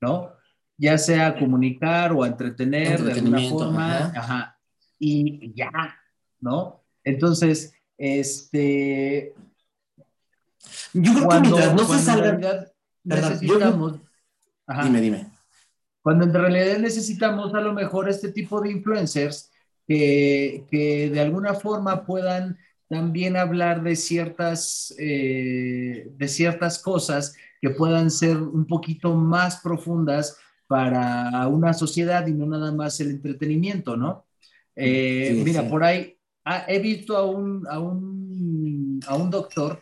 [0.00, 0.30] ¿no?
[0.76, 4.12] Ya sea a comunicar o a entretener de alguna forma.
[4.14, 4.56] Ajá.
[5.00, 5.98] Y ya,
[6.38, 6.84] ¿no?
[7.02, 9.34] Entonces, este.
[10.92, 12.68] Yo creo que no se salga.
[13.02, 13.94] Necesitamos.
[14.84, 15.26] Dime, dime.
[16.02, 19.50] Cuando en realidad necesitamos a lo mejor este tipo de influencers
[19.88, 22.56] que, que de alguna forma puedan
[22.88, 30.38] también hablar de ciertas, eh, de ciertas cosas que puedan ser un poquito más profundas
[30.66, 34.26] para una sociedad y no nada más el entretenimiento, ¿no?
[34.76, 39.80] Eh, mira, por ahí ah, he visto a un, a un, a un doctor,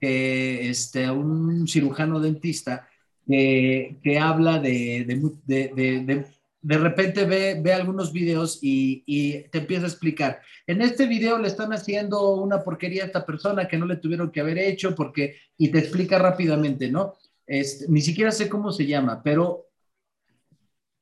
[0.00, 2.88] que, este, a un cirujano dentista,
[3.26, 6.26] que, que habla de, de, de, de
[6.66, 10.40] repente ve, ve algunos videos y, te empieza a explicar.
[10.66, 14.30] En este video le están haciendo una porquería a esta persona que no le tuvieron
[14.30, 17.14] que haber hecho porque, y te explica rápidamente, ¿no?
[17.46, 19.66] Este, ni siquiera sé cómo se llama, pero,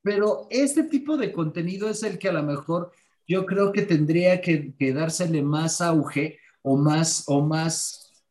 [0.03, 2.91] pero este tipo de contenido es el que a lo mejor
[3.29, 8.25] yo creo que tendría que, que dársele más auge o más, o más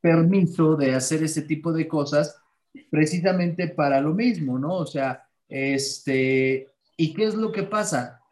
[0.00, 2.36] permiso de hacer ese tipo de cosas
[2.90, 4.74] precisamente para lo mismo, ¿no?
[4.74, 8.22] O sea, este, ¿y qué es lo que pasa?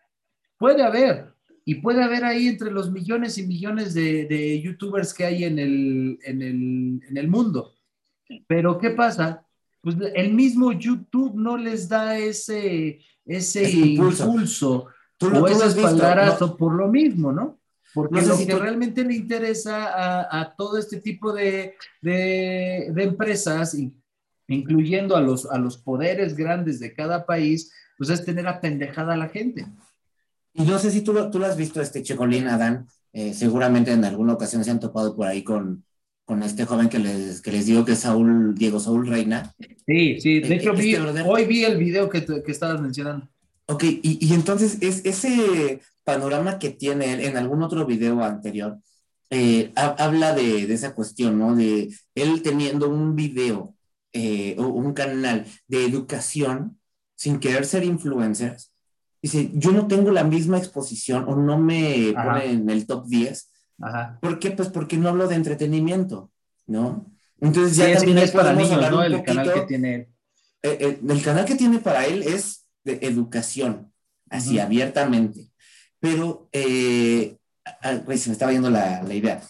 [0.57, 1.35] Puede haber,
[1.67, 6.19] y puede haber ahí entre los millones y millones de, youtubers que hay en el,
[6.23, 7.75] en, el, mundo.
[8.47, 9.47] Pero ¿qué pasa?
[9.83, 14.87] Pues el mismo YouTube no les da ese, ese impulso,
[15.21, 17.61] o ese espaldarazo por lo mismo, ¿no?
[17.93, 23.93] Porque lo que realmente le interesa a, todo este tipo de, de, de empresas, y
[24.51, 29.17] incluyendo a los, a los poderes grandes de cada país, pues es tener apendejada a
[29.17, 29.67] la gente.
[30.53, 33.93] Y no sé si tú lo, tú lo has visto, este Checolín, Adán, eh, seguramente
[33.93, 35.85] en alguna ocasión se han topado por ahí con,
[36.25, 39.55] con este joven que les, que les digo que es Saúl, Diego Saúl Reina.
[39.87, 43.29] Sí, sí, de eh, hecho este hoy vi el video que, que estabas mencionando.
[43.67, 48.79] Ok, y, y, entonces es, ese panorama que tiene él en algún otro video anterior,
[49.31, 51.55] eh, habla de, de, esa cuestión, ¿no?
[51.55, 53.77] De él teniendo un video
[54.12, 56.81] eh, un canal de educación
[57.14, 58.73] sin querer ser influencers,
[59.23, 63.51] dice, yo no tengo la misma exposición o no me pone en el top 10.
[64.20, 64.51] ¿Por qué?
[64.51, 66.31] Pues porque no hablo de entretenimiento,
[66.66, 67.07] ¿no?
[67.40, 69.03] Entonces ya también es para niños, ¿no?
[69.03, 70.09] El canal que tiene él.
[70.62, 73.92] Eh, eh, el canal que tiene para él es de educación,
[74.29, 75.51] así abiertamente.
[75.99, 79.42] Pero, pues se me estaba viendo la, la, idea.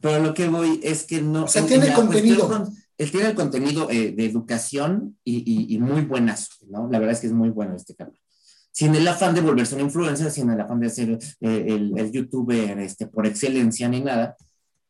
[0.00, 1.44] Pero lo que voy es que no.
[1.44, 2.48] O sea, tiene contenido
[2.96, 6.88] él tiene el contenido eh, de educación y, muy buenas, ¿no?
[6.90, 8.18] La verdad es que es muy bueno este canal.
[8.72, 12.78] Sin el afán de volverse una influencer, sin el afán de ser eh, el, youtuber
[12.80, 14.36] este, por excelencia ni nada.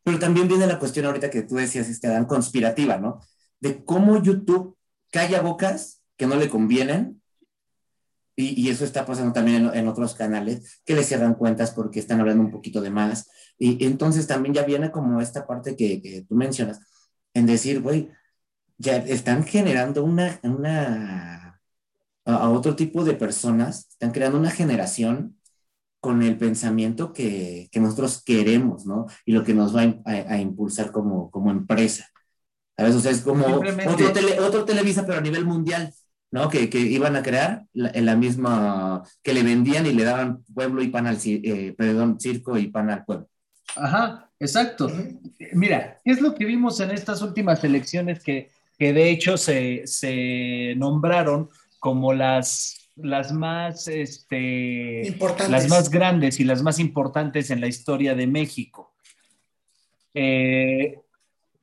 [0.03, 3.21] Pero también viene la cuestión ahorita que tú decías, este, Dan, conspirativa, ¿no?
[3.61, 4.77] De cómo YouTube
[5.11, 7.23] calla bocas que no le convienen
[8.37, 12.43] y, eso está pasando también en, otros canales que le cierran cuentas porque están hablando
[12.43, 13.31] un poquito de más.
[13.59, 16.81] Y entonces también ya viene como esta parte que, que tú mencionas,
[17.35, 18.11] en decir, güey,
[18.79, 21.61] ya están generando una, una
[22.25, 25.39] a, otro tipo de personas, están creando una generación
[26.01, 29.07] con el pensamiento que, que nosotros queremos, ¿no?
[29.25, 32.09] Y lo que nos va a, impulsar como, como empresa.
[32.77, 35.95] A veces es como otro, otro, Televisa, pero a nivel mundial,
[36.31, 36.51] ¿no?
[36.51, 40.83] Que, que iban a crear la, la, misma, que le vendían y le daban pueblo
[40.83, 43.29] y pan al, eh, perdón, circo y pan al pueblo.
[43.77, 44.91] Ajá, exacto.
[45.53, 49.87] Mira, ¿qué es lo que vimos en estas últimas elecciones que, que de hecho se,
[49.87, 51.49] se, nombraron
[51.79, 55.17] como las, las más este,
[55.49, 58.95] las más grandes y las más importantes en la historia de México?
[60.15, 61.01] Eh,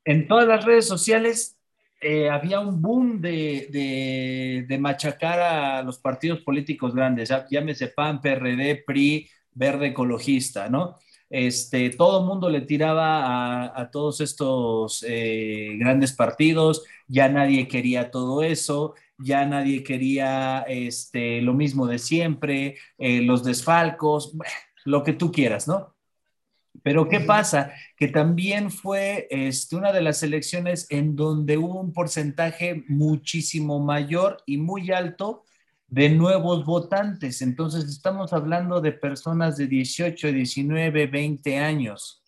[0.04, 1.56] en todas las redes sociales
[2.02, 8.19] eh, había un boom de, de, de, machacar a los partidos políticos grandes, llámese PAN,
[8.19, 10.98] PRD, PRI, Verde Ecologista, ¿no?
[11.32, 18.12] Este, todo el mundo le tiraba a, todos estos eh, grandes partidos, ya nadie quería
[18.12, 24.34] todo eso, ya nadie quería este, lo mismo de siempre, eh, los desfalcos,
[24.84, 25.96] lo que tú quieras, ¿no?
[26.84, 27.71] Pero ¿qué pasa?
[27.96, 34.44] Que también fue este, una de las elecciones en donde hubo un porcentaje muchísimo mayor
[34.46, 35.46] y muy alto
[35.92, 37.42] de nuevos votantes.
[37.42, 42.23] Entonces estamos hablando de personas de 18, 19, 20 años,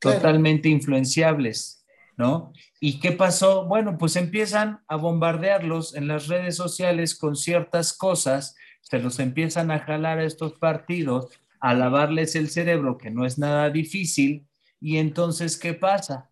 [0.00, 1.86] totalmente influenciables,
[2.16, 2.52] ¿no?
[2.80, 3.66] ¿Y qué pasó?
[3.66, 9.70] Bueno, pues empiezan a bombardearlos en las redes sociales con ciertas cosas, se los empiezan
[9.70, 11.28] a jalar a estos partidos
[11.60, 14.46] a lavarles el cerebro, que no es nada difícil,
[14.80, 16.30] y entonces, ¿qué pasa?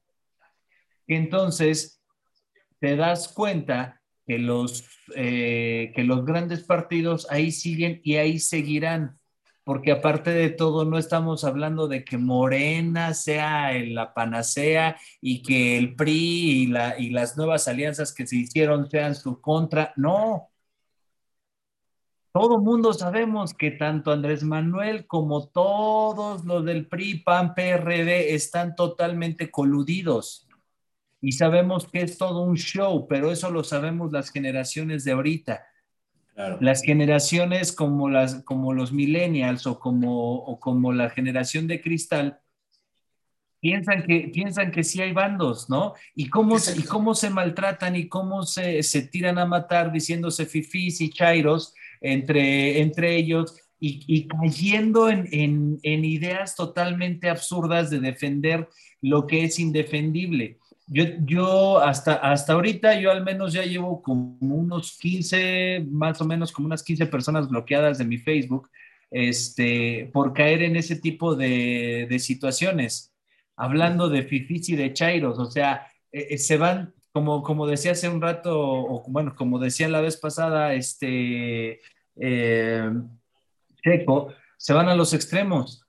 [1.07, 2.01] Entonces,
[2.81, 3.96] te das cuenta
[4.27, 9.19] que los, eh, que los grandes partidos ahí siguen y ahí seguirán,
[9.65, 15.79] porque aparte de todo, no estamos hablando de que Morena sea la panacea y que
[15.79, 20.51] el PRI y, la, y las nuevas alianzas que se hicieron sean su contra, no,
[22.39, 28.75] todo mundo sabemos que tanto Andrés Manuel como todos los del PRI, PAN, PRD están
[28.75, 30.46] totalmente coludidos.
[31.21, 35.67] Y sabemos que es todo un show, pero eso lo sabemos las generaciones de ahorita.
[36.61, 42.41] Las generaciones como, las, como los millennials o como, o como la generación de cristal,
[43.59, 45.95] piensan que, piensan que sí hay bandos, ¿no?
[46.15, 51.01] Y cómo, y cómo se maltratan y cómo se, se tiran a matar diciéndose fifís
[51.01, 58.69] y chairos entre, entre ellos y, cayendo en, ideas totalmente absurdas de defender
[59.03, 60.59] lo que es indefendible.
[60.89, 66.25] Yo, yo hasta, hasta ahorita, yo al menos ya llevo como unos 15, más o
[66.25, 68.71] menos como unas 15 personas bloqueadas de mi Facebook,
[69.11, 73.13] este, por caer en ese tipo de, situaciones,
[73.57, 77.93] hablando de fifis y de chairos, o sea, eh, eh, se van, como, como decía
[77.93, 81.81] hace un rato, o bueno, como decía la vez pasada, este,
[82.17, 82.91] eh,
[83.83, 85.86] Checo, se van a los extremos.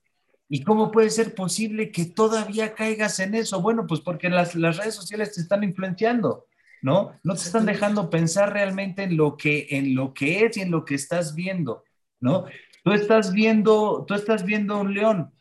[0.49, 3.61] ¿Y cómo puede ser posible que todavía caigas en eso?
[3.61, 6.45] Bueno, pues porque las, redes sociales te están influenciando,
[6.81, 7.19] ¿no?
[7.23, 10.71] No te están dejando pensar realmente en lo que, en lo que es y en
[10.71, 11.83] lo que estás viendo,
[12.21, 12.45] ¿no?
[12.83, 15.33] Tú estás viendo, tú estás viendo un león,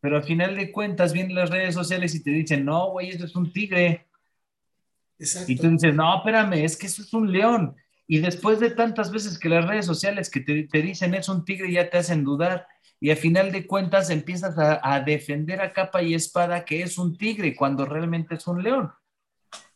[0.00, 3.26] pero al final de cuentas vienen las redes sociales y te dicen, no, güey, eso
[3.26, 4.06] es un tigre.
[5.46, 7.76] Y tú dices, no, espérame, es que eso es un león.
[8.06, 11.72] Y después de tantas veces que las redes sociales que te, dicen es un tigre
[11.72, 12.66] ya te hacen dudar
[13.00, 17.16] y a final de cuentas empiezas a, defender a capa y espada que es un
[17.16, 18.90] tigre cuando realmente es un león.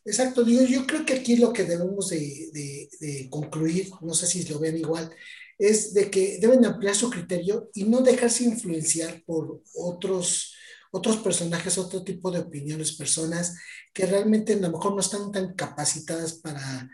[0.04, 2.88] Exacto, yo, yo creo que aquí lo que debemos de,
[3.28, 5.10] concluir, no sé si lo ven igual,
[5.58, 10.54] es de que deben ampliar su criterio y no dejarse influenciar por otros,
[10.90, 13.56] otros personajes, otro tipo de opiniones, personas
[13.92, 16.88] que realmente a lo mejor no están tan capacitadas para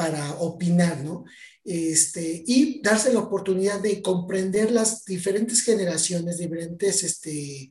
[0.00, 1.24] para opinar, ¿no?
[1.70, 7.70] Este, y darse la oportunidad de comprender las diferentes generaciones, diferentes este,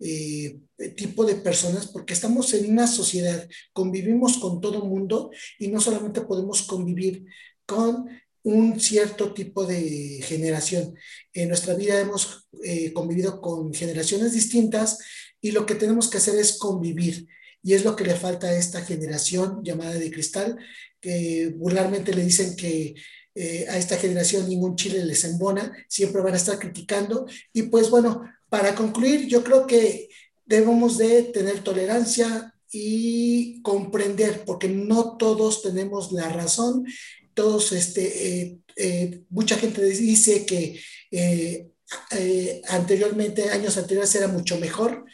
[0.00, 0.58] eh,
[0.94, 6.20] tipo de personas, porque estamos en una sociedad, convivimos con todo mundo y no solamente
[6.20, 7.24] podemos convivir
[7.64, 8.10] con
[8.42, 10.94] un cierto tipo de generación.
[11.32, 14.98] En nuestra vida hemos eh, convivido con generaciones distintas
[15.40, 17.26] y lo que tenemos que hacer es convivir.
[17.62, 20.58] Y es lo que le falta a esta generación llamada de cristal,
[21.00, 22.94] que vulgarmente le dicen que
[23.40, 27.24] eh, a esta generación ningún chile les embona, siempre van a estar criticando.
[27.52, 30.08] Y pues bueno, para concluir, yo creo que
[30.44, 36.84] debemos de tener tolerancia y comprender, porque no todos tenemos la razón,
[37.34, 40.80] todos, este, eh, eh, mucha gente dice que
[42.68, 45.04] anteriormente, años anteriores era mucho mejor,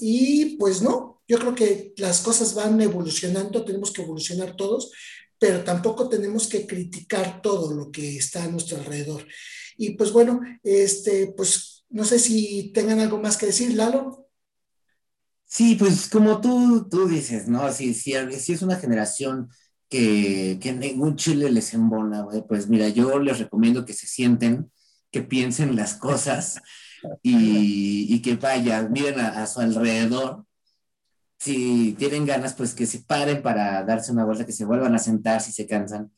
[0.00, 4.90] y pues no, yo creo que las cosas van evolucionando, tenemos que evolucionar todos,
[5.38, 9.26] pero tampoco tenemos que criticar todo lo que está a nuestro alrededor.
[9.76, 14.28] Y pues bueno, este, pues no sé si tengan algo más que decir, Lalo.
[15.44, 17.72] Sí, pues como tú, tú dices, ¿no?
[17.72, 19.48] Si, si, es una generación
[19.88, 24.70] que, que ningún chile les embona, pues mira, yo les recomiendo que se sienten,
[25.10, 26.60] que piensen las cosas
[27.22, 30.44] y, que vayan, miren a su alrededor
[31.38, 34.98] si tienen ganas, pues que se paren para darse una vuelta, que se vuelvan a
[34.98, 36.12] sentar si se cansan,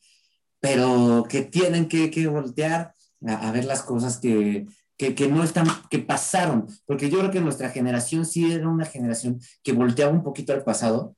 [0.59, 2.93] pero que tienen que, que voltear
[3.27, 4.65] a, ver las cosas que,
[4.97, 8.85] que, que, no están, que pasaron, porque yo creo que nuestra generación sí era una
[8.85, 11.15] generación que volteaba un poquito al pasado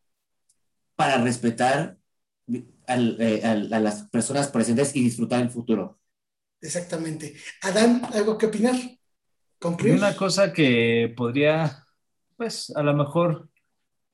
[0.96, 1.98] para respetar
[2.88, 6.00] al, eh, a las personas presentes y disfrutar el futuro.
[6.62, 7.36] Exactamente.
[7.62, 8.76] Adán, ¿algo que opinar?
[9.60, 9.96] ¿Concluir?
[9.96, 11.86] Una cosa que podría,
[12.36, 13.50] pues a lo mejor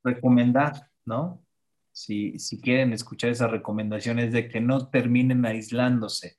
[0.03, 1.43] recomendar, ¿no?
[1.91, 6.37] Si, si quieren escuchar esas recomendaciones de que no terminen aislándose.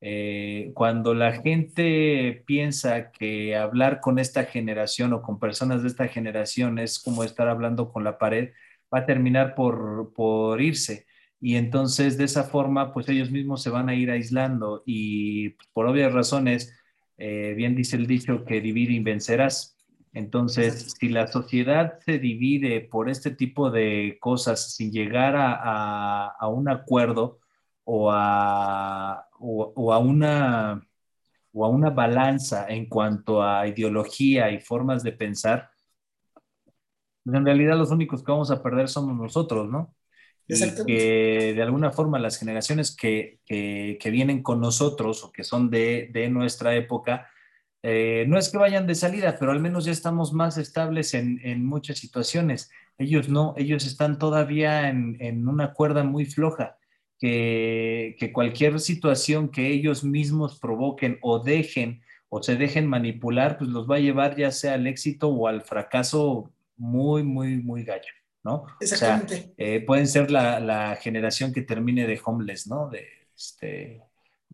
[0.00, 6.08] Eh, cuando la gente piensa que hablar con esta generación o con personas de esta
[6.08, 8.52] generación es como estar hablando con la pared,
[8.92, 11.06] va a terminar por, por irse.
[11.40, 15.86] Y entonces de esa forma, pues ellos mismos se van a ir aislando y por
[15.86, 16.74] obvias razones,
[17.16, 19.73] eh, bien dice el dicho que divide y vencerás.
[20.14, 26.48] Entonces, si la sociedad se divide por este tipo de cosas sin llegar a, a,
[26.48, 27.40] un acuerdo
[27.82, 30.86] o a, o, a una,
[31.52, 35.70] o a una balanza en cuanto a ideología y formas de pensar,
[37.24, 39.96] pues en realidad los únicos que vamos a perder somos nosotros, ¿no?
[40.46, 45.42] Y que de alguna forma las generaciones que, que, que vienen con nosotros o que
[45.42, 47.28] son de, de nuestra época,
[47.86, 51.38] eh, no es que vayan de salida, pero al menos ya estamos más estables en,
[51.44, 52.70] en muchas situaciones.
[52.96, 56.78] Ellos no, ellos están todavía en, en una cuerda muy floja,
[57.18, 63.68] que, que, cualquier situación que ellos mismos provoquen o dejen o se dejen manipular, pues
[63.68, 68.14] los va a llevar ya sea al éxito o al fracaso muy, muy, muy gallo,
[68.42, 68.64] ¿no?
[68.80, 69.34] Exactamente.
[69.34, 72.88] O sea, eh, pueden ser la, la, generación que termine de homeless, ¿no?
[72.88, 73.06] De,
[73.36, 74.00] este,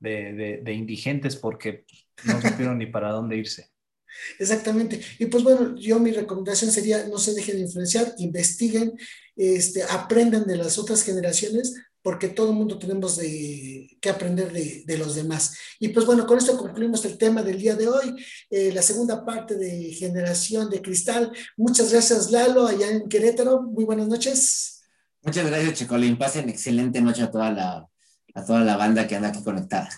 [0.01, 1.84] de, de, de indigentes porque
[2.24, 3.70] no supieron ni para dónde irse.
[4.38, 5.01] Exactamente.
[5.18, 8.92] Y pues bueno, yo mi recomendación sería no se dejen de influenciar, investiguen,
[9.36, 14.84] este, aprendan de las otras generaciones, porque todo el mundo tenemos de, que aprender de,
[14.86, 15.57] de, los demás.
[15.78, 18.14] Y pues bueno, con esto concluimos el tema del día de hoy,
[18.48, 21.30] eh, la segunda parte de Generación de Cristal.
[21.57, 23.62] Muchas gracias, Lalo, allá en Querétaro.
[23.62, 24.82] Muy buenas noches.
[25.22, 26.16] Muchas gracias, Chicolín.
[26.16, 27.89] Pasen excelente noche a toda la,
[28.35, 29.91] a toda la banda que anda aquí conectada.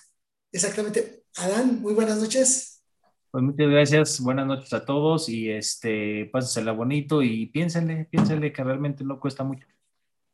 [0.51, 1.25] Exactamente.
[1.37, 2.83] Adán, muy buenas noches.
[3.31, 8.63] Pues muchas gracias, buenas noches a todos y este, pásensela bonito y piénsenle, piénsenle que
[8.63, 9.67] realmente no cuesta mucho.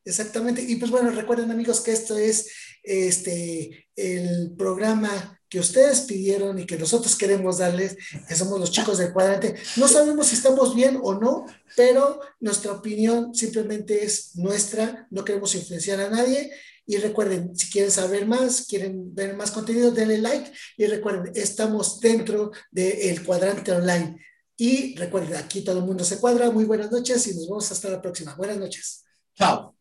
[0.05, 2.51] Exactamente, y pues bueno, recuerden amigos que esto es
[2.83, 7.97] este, el programa que ustedes pidieron y que nosotros queremos darles,
[8.27, 9.55] que somos los chicos del cuadrante.
[9.77, 11.47] No sabemos si estamos bien o no,
[11.77, 16.51] pero nuestra opinión simplemente es nuestra, no queremos influenciar a nadie
[16.91, 20.51] y recuerden, si quieren saber más, quieren ver más contenido, denle like.
[20.79, 24.19] Y recuerden, estamos dentro del cuadrante online.
[24.57, 26.51] Y recuerden, aquí todo el mundo se cuadra.
[26.51, 28.35] Muy buenas noches y nos vemos hasta la próxima.
[28.37, 29.05] Buenas noches.
[29.35, 29.77] Chao.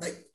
[0.00, 0.27] Bye.